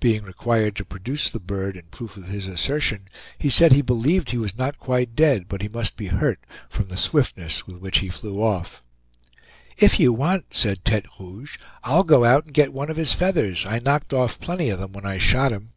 [0.00, 3.06] Being required to produce the bird in proof of his assertion
[3.38, 6.88] he said he believed he was not quite dead, but he must be hurt, from
[6.88, 8.82] the swiftness with which he flew off.
[9.78, 13.78] "If you want," said Tete Rouge, "I'll go and get one of his feathers; I
[13.82, 15.70] knocked off plenty of them when I shot him."